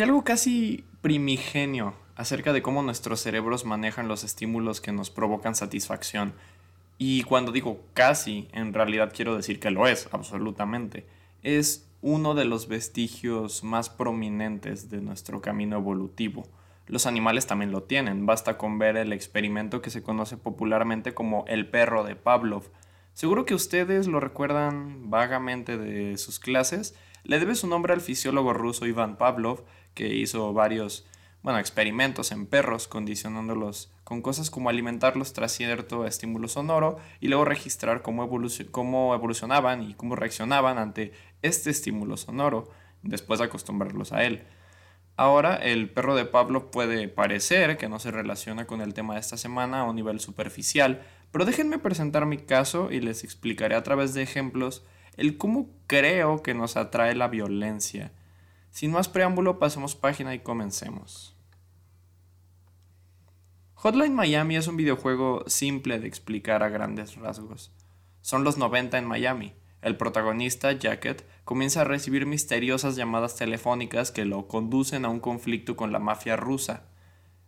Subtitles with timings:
[0.00, 5.54] Hay algo casi primigenio acerca de cómo nuestros cerebros manejan los estímulos que nos provocan
[5.54, 6.32] satisfacción.
[6.96, 11.06] Y cuando digo casi, en realidad quiero decir que lo es, absolutamente.
[11.42, 16.48] Es uno de los vestigios más prominentes de nuestro camino evolutivo.
[16.86, 21.44] Los animales también lo tienen, basta con ver el experimento que se conoce popularmente como
[21.46, 22.70] el perro de Pavlov.
[23.12, 26.94] Seguro que ustedes lo recuerdan vagamente de sus clases.
[27.24, 31.06] Le debe su nombre al fisiólogo ruso Ivan Pavlov, que hizo varios
[31.42, 37.44] bueno, experimentos en perros, condicionándolos con cosas como alimentarlos tras cierto estímulo sonoro y luego
[37.44, 38.28] registrar cómo,
[38.70, 42.68] cómo evolucionaban y cómo reaccionaban ante este estímulo sonoro,
[43.02, 44.42] después de acostumbrarlos a él.
[45.16, 49.20] Ahora, el perro de Pablo puede parecer que no se relaciona con el tema de
[49.20, 53.82] esta semana a un nivel superficial, pero déjenme presentar mi caso y les explicaré a
[53.82, 54.82] través de ejemplos
[55.20, 58.10] el cómo creo que nos atrae la violencia.
[58.70, 61.36] Sin más preámbulo, pasemos página y comencemos.
[63.74, 67.70] Hotline Miami es un videojuego simple de explicar a grandes rasgos.
[68.22, 69.52] Son los 90 en Miami.
[69.82, 75.76] El protagonista, Jacket, comienza a recibir misteriosas llamadas telefónicas que lo conducen a un conflicto
[75.76, 76.84] con la mafia rusa.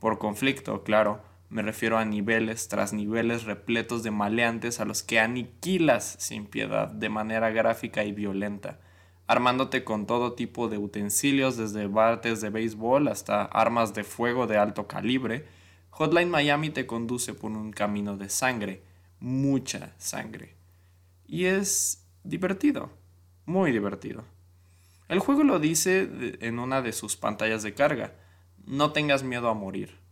[0.00, 1.22] Por conflicto, claro,
[1.54, 6.88] me refiero a niveles tras niveles repletos de maleantes a los que aniquilas sin piedad
[6.88, 8.80] de manera gráfica y violenta,
[9.28, 14.56] armándote con todo tipo de utensilios desde bates de béisbol hasta armas de fuego de
[14.56, 15.46] alto calibre.
[15.90, 18.82] Hotline Miami te conduce por un camino de sangre,
[19.20, 20.56] mucha sangre.
[21.24, 22.90] Y es divertido,
[23.46, 24.24] muy divertido.
[25.06, 28.12] El juego lo dice en una de sus pantallas de carga,
[28.66, 30.02] no tengas miedo a morir.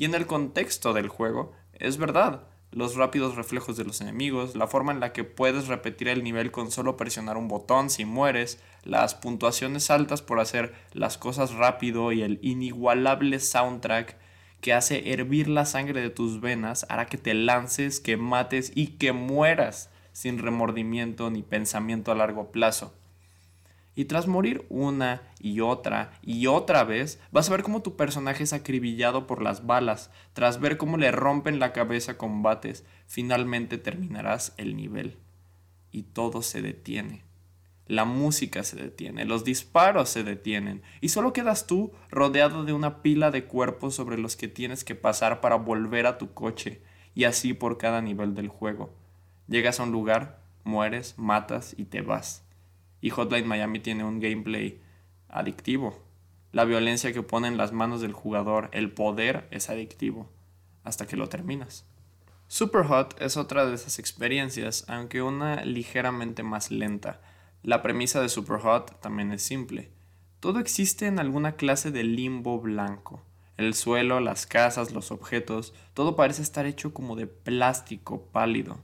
[0.00, 4.66] Y en el contexto del juego, es verdad, los rápidos reflejos de los enemigos, la
[4.66, 8.62] forma en la que puedes repetir el nivel con solo presionar un botón si mueres,
[8.82, 14.16] las puntuaciones altas por hacer las cosas rápido y el inigualable soundtrack
[14.62, 18.96] que hace hervir la sangre de tus venas hará que te lances, que mates y
[18.96, 22.94] que mueras sin remordimiento ni pensamiento a largo plazo.
[23.94, 28.44] Y tras morir una y otra y otra vez, vas a ver cómo tu personaje
[28.44, 30.10] es acribillado por las balas.
[30.32, 35.18] Tras ver cómo le rompen la cabeza combates, finalmente terminarás el nivel.
[35.90, 37.24] Y todo se detiene.
[37.90, 43.02] La música se detiene, los disparos se detienen, y solo quedas tú rodeado de una
[43.02, 46.82] pila de cuerpos sobre los que tienes que pasar para volver a tu coche,
[47.16, 48.94] y así por cada nivel del juego.
[49.48, 52.44] Llegas a un lugar, mueres, matas y te vas.
[53.00, 54.80] Y Hotline Miami tiene un gameplay
[55.28, 55.98] adictivo.
[56.52, 60.28] La violencia que pone en las manos del jugador, el poder es adictivo,
[60.84, 61.86] hasta que lo terminas.
[62.48, 67.20] Superhot es otra de esas experiencias, aunque una ligeramente más lenta.
[67.62, 69.90] La premisa de Superhot también es simple.
[70.40, 73.22] Todo existe en alguna clase de limbo blanco.
[73.56, 78.80] El suelo, las casas, los objetos, todo parece estar hecho como de plástico pálido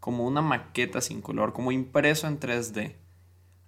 [0.00, 2.94] como una maqueta sin color, como impreso en 3D.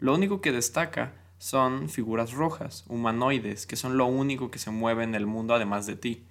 [0.00, 5.04] Lo único que destaca son figuras rojas, humanoides, que son lo único que se mueve
[5.04, 6.26] en el mundo además de ti.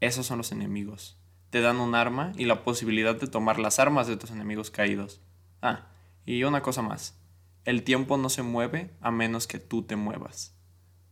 [0.00, 1.18] Esos son los enemigos.
[1.50, 5.20] Te dan un arma y la posibilidad de tomar las armas de tus enemigos caídos.
[5.60, 5.88] Ah,
[6.24, 7.18] y una cosa más.
[7.64, 10.54] El tiempo no se mueve a menos que tú te muevas.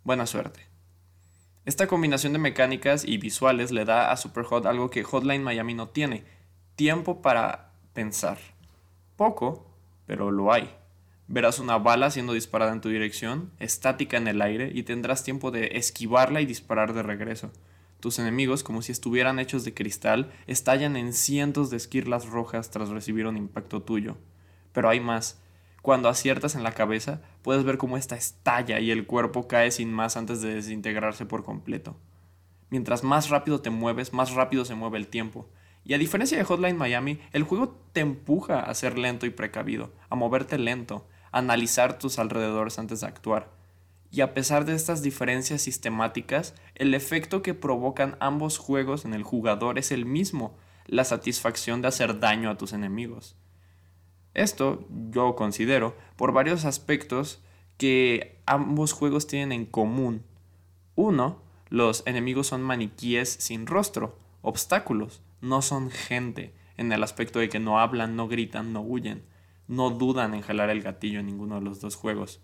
[0.05, 0.67] Buena suerte.
[1.65, 5.89] Esta combinación de mecánicas y visuales le da a Superhot algo que Hotline Miami no
[5.89, 6.25] tiene.
[6.77, 8.39] Tiempo para pensar.
[9.17, 9.67] Poco,
[10.07, 10.73] pero lo hay.
[11.29, 15.51] Verás una bala siendo disparada en tu dirección, estática en el aire, y tendrás tiempo
[15.51, 17.51] de esquivarla y disparar de regreso.
[17.99, 22.91] Tus enemigos, como si estuvieran hechos de cristal, estallan en cientos de esquirlas rojas tras
[22.91, 24.17] recibir un impacto tuyo.
[24.73, 25.41] Pero hay más.
[25.83, 29.93] Cuando aciertas en la cabeza, puedes ver cómo ésta estalla y el cuerpo cae sin
[29.93, 31.97] más antes de desintegrarse por completo.
[32.71, 35.49] Mientras más rápido te mueves, más rápido se mueve el tiempo.
[35.85, 39.93] Y a diferencia de Hotline Miami, el juego te empuja a ser lento y precavido,
[40.11, 43.51] a moverte lento, analizar tus alrededores antes de actuar.
[44.11, 49.23] Y a pesar de estas diferencias sistemáticas, el efecto que provocan ambos juegos en el
[49.23, 50.57] jugador es el mismo,
[50.87, 53.37] la satisfacción de hacer daño a tus enemigos.
[54.33, 57.43] Esto yo considero por varios aspectos
[57.77, 60.25] que ambos juegos tienen en común.
[60.95, 67.49] Uno, los enemigos son maniquíes sin rostro, obstáculos, no son gente en el aspecto de
[67.49, 69.25] que no hablan, no gritan, no huyen,
[69.69, 72.41] no dudan en jalar el gatillo en ninguno de los dos juegos.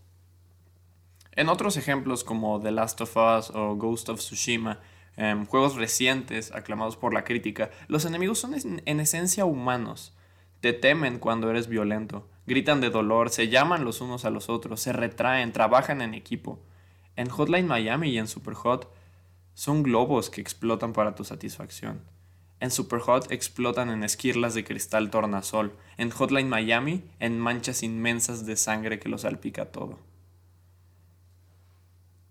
[1.33, 4.81] En otros ejemplos como The Last of Us o Ghost of Tsushima,
[5.17, 8.55] em, juegos recientes aclamados por la crítica, los enemigos son
[8.85, 10.15] en esencia humanos.
[10.61, 14.81] Te temen cuando eres violento, gritan de dolor, se llaman los unos a los otros,
[14.81, 16.61] se retraen, trabajan en equipo.
[17.17, 18.93] En Hotline Miami y en Superhot
[19.55, 22.01] son globos que explotan para tu satisfacción.
[22.63, 25.77] En Superhot explotan en esquirlas de cristal tornasol.
[25.97, 29.99] En Hotline Miami en manchas inmensas de sangre que lo salpica todo.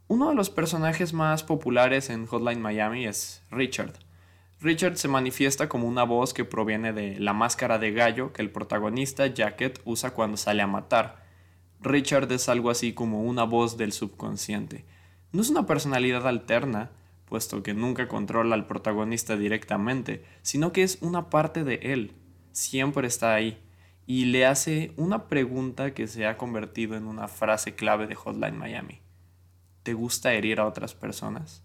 [0.07, 3.91] Uno de los personajes más populares en Hotline Miami es Richard.
[4.61, 8.51] Richard se manifiesta como una voz que proviene de la máscara de gallo que el
[8.51, 11.25] protagonista Jacket usa cuando sale a matar.
[11.81, 14.85] Richard es algo así como una voz del subconsciente.
[15.33, 16.91] No es una personalidad alterna,
[17.31, 22.11] puesto que nunca controla al protagonista directamente, sino que es una parte de él.
[22.51, 23.57] Siempre está ahí
[24.05, 28.57] y le hace una pregunta que se ha convertido en una frase clave de Hotline
[28.57, 28.99] Miami.
[29.81, 31.63] ¿Te gusta herir a otras personas?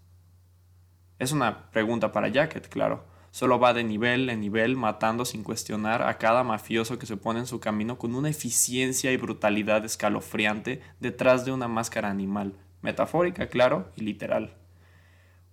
[1.19, 3.03] Es una pregunta para Jacket, claro.
[3.31, 7.41] Solo va de nivel en nivel matando sin cuestionar a cada mafioso que se pone
[7.41, 13.49] en su camino con una eficiencia y brutalidad escalofriante detrás de una máscara animal, metafórica,
[13.49, 14.55] claro, y literal.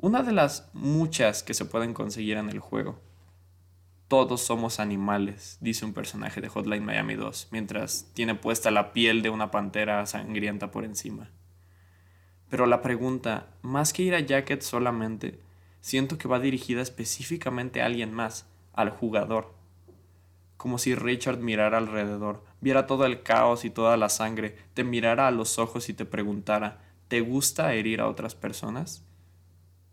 [0.05, 3.01] Una de las muchas que se pueden conseguir en el juego.
[4.06, 9.23] Todos somos animales, dice un personaje de Hotline Miami 2, mientras tiene puesta la piel
[9.23, 11.31] de una pantera sangrienta por encima.
[12.51, 15.41] Pero la pregunta, más que ir a Jacket solamente,
[15.81, 19.55] siento que va dirigida específicamente a alguien más, al jugador.
[20.59, 25.29] Como si Richard mirara alrededor, viera todo el caos y toda la sangre, te mirara
[25.29, 29.03] a los ojos y te preguntara, ¿te gusta herir a otras personas?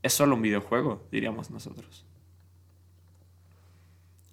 [0.03, 2.06] Es solo un videojuego, diríamos nosotros.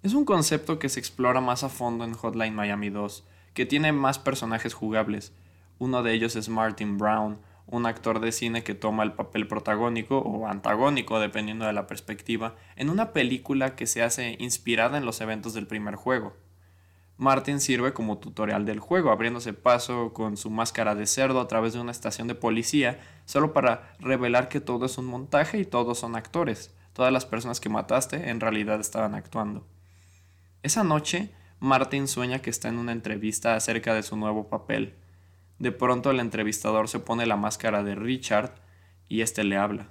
[0.01, 3.23] Es un concepto que se explora más a fondo en Hotline Miami 2,
[3.53, 5.33] que tiene más personajes jugables.
[5.77, 10.19] Uno de ellos es Martin Brown, un actor de cine que toma el papel protagónico
[10.19, 15.21] o antagónico, dependiendo de la perspectiva, en una película que se hace inspirada en los
[15.21, 16.33] eventos del primer juego.
[17.19, 21.73] Martin sirve como tutorial del juego, abriéndose paso con su máscara de cerdo a través
[21.73, 25.99] de una estación de policía, solo para revelar que todo es un montaje y todos
[25.99, 26.73] son actores.
[26.93, 29.67] Todas las personas que mataste en realidad estaban actuando.
[30.63, 31.29] Esa noche,
[31.59, 34.95] Martin sueña que está en una entrevista acerca de su nuevo papel,
[35.57, 38.53] de pronto el entrevistador se pone la máscara de Richard
[39.09, 39.89] y éste le habla.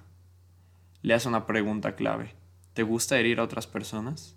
[1.03, 2.35] Le hace una pregunta clave.
[2.73, 4.35] ¿Te gusta herir a otras personas?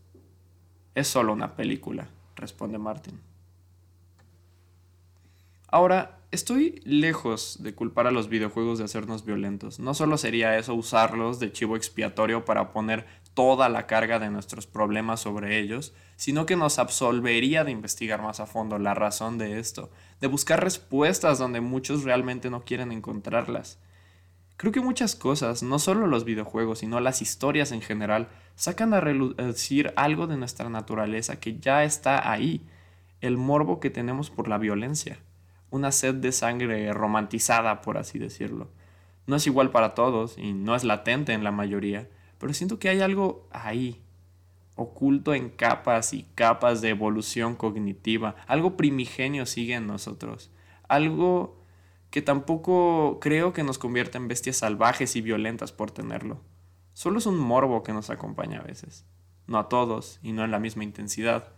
[0.94, 2.10] Es solo una película,
[2.42, 3.20] responde Martin.
[5.68, 9.80] Ahora, estoy lejos de culpar a los videojuegos de hacernos violentos.
[9.80, 14.68] No solo sería eso usarlos de chivo expiatorio para poner toda la carga de nuestros
[14.68, 19.60] problemas sobre ellos, sino que nos absolvería de investigar más a fondo la razón de
[19.60, 19.90] esto,
[20.20, 23.80] de buscar respuestas donde muchos realmente no quieren encontrarlas.
[24.62, 29.02] Creo que muchas cosas, no solo los videojuegos, sino las historias en general, sacan a
[29.02, 32.62] relucir algo de nuestra naturaleza que ya está ahí,
[33.22, 35.18] el morbo que tenemos por la violencia,
[35.72, 38.70] una sed de sangre romantizada, por así decirlo.
[39.26, 42.90] No es igual para todos y no es latente en la mayoría, pero siento que
[42.90, 44.00] hay algo ahí,
[44.76, 48.36] oculto en capas y capas de evolución cognitiva.
[48.46, 50.52] Algo primigenio sigue en nosotros.
[50.88, 51.61] Algo
[52.12, 56.42] que tampoco creo que nos convierta en bestias salvajes y violentas por tenerlo.
[56.94, 59.06] Solo es un morbo que nos acompaña a veces.
[59.48, 61.54] No a todos y no en la misma intensidad.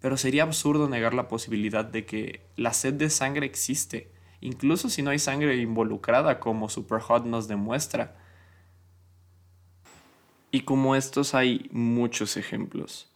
[0.00, 5.02] Pero sería absurdo negar la posibilidad de que la sed de sangre existe, incluso si
[5.02, 8.16] no hay sangre involucrada como Superhot nos demuestra
[10.50, 13.12] y como estos hay muchos ejemplos.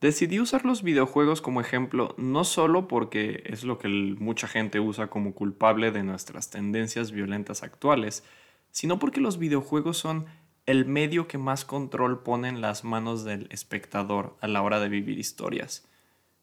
[0.00, 5.08] Decidí usar los videojuegos como ejemplo no solo porque es lo que mucha gente usa
[5.08, 8.24] como culpable de nuestras tendencias violentas actuales,
[8.70, 10.24] sino porque los videojuegos son
[10.64, 14.88] el medio que más control pone en las manos del espectador a la hora de
[14.88, 15.86] vivir historias.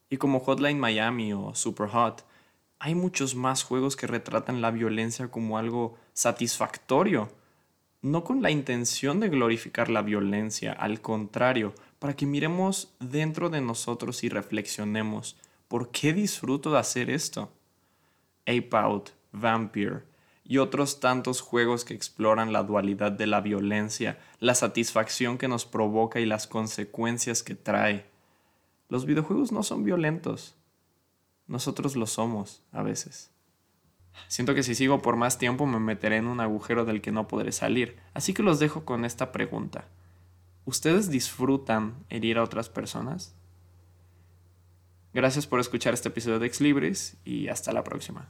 [0.08, 2.24] Y como Hotline Miami o Superhot,
[2.78, 7.28] hay muchos más juegos que retratan la violencia como algo satisfactorio
[8.00, 13.60] no con la intención de glorificar la violencia, al contrario, para que miremos dentro de
[13.60, 15.36] nosotros y reflexionemos,
[15.68, 17.50] ¿por qué disfruto de hacer esto?
[18.46, 20.02] Ape Out, Vampire
[20.48, 25.66] y otros tantos juegos que exploran la dualidad de la violencia, la satisfacción que nos
[25.66, 28.06] provoca y las consecuencias que trae.
[28.88, 30.54] Los videojuegos no son violentos.
[31.46, 33.30] Nosotros lo somos a veces.
[34.26, 37.28] Siento que si sigo por más tiempo me meteré en un agujero del que no
[37.28, 39.84] podré salir, así que los dejo con esta pregunta.
[40.68, 43.34] ¿Ustedes disfrutan herir a otras personas?
[45.14, 48.28] Gracias por escuchar este episodio de Ex Libris y hasta la próxima.